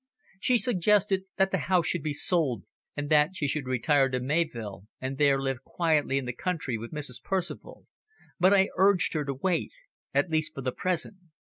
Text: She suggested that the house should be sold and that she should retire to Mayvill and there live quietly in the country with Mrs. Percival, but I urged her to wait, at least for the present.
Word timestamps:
She 0.39 0.57
suggested 0.57 1.25
that 1.37 1.51
the 1.51 1.59
house 1.69 1.85
should 1.85 2.01
be 2.01 2.11
sold 2.15 2.63
and 2.97 3.07
that 3.11 3.35
she 3.35 3.47
should 3.47 3.67
retire 3.67 4.09
to 4.09 4.19
Mayvill 4.19 4.87
and 4.99 5.19
there 5.19 5.39
live 5.39 5.63
quietly 5.63 6.17
in 6.17 6.25
the 6.25 6.33
country 6.33 6.75
with 6.75 6.89
Mrs. 6.91 7.21
Percival, 7.23 7.85
but 8.39 8.51
I 8.51 8.69
urged 8.77 9.13
her 9.13 9.23
to 9.25 9.35
wait, 9.35 9.73
at 10.11 10.31
least 10.31 10.55
for 10.55 10.61
the 10.61 10.71
present. 10.71 11.17